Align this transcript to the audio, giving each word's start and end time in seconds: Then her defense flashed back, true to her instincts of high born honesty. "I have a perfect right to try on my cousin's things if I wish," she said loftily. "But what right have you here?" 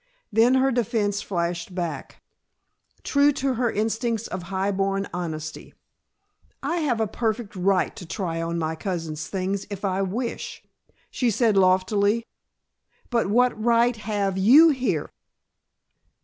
Then 0.33 0.55
her 0.55 0.71
defense 0.71 1.21
flashed 1.21 1.75
back, 1.75 2.23
true 3.03 3.31
to 3.33 3.53
her 3.53 3.71
instincts 3.71 4.25
of 4.25 4.41
high 4.49 4.71
born 4.71 5.07
honesty. 5.13 5.75
"I 6.63 6.77
have 6.77 6.99
a 6.99 7.05
perfect 7.05 7.55
right 7.55 7.95
to 7.97 8.07
try 8.07 8.41
on 8.41 8.57
my 8.57 8.73
cousin's 8.75 9.27
things 9.27 9.67
if 9.69 9.85
I 9.85 10.01
wish," 10.01 10.63
she 11.11 11.29
said 11.29 11.55
loftily. 11.55 12.25
"But 13.11 13.29
what 13.29 13.63
right 13.63 13.95
have 13.95 14.39
you 14.39 14.69
here?" 14.69 15.11